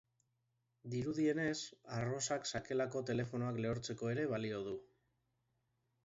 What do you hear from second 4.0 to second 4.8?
ere balio du.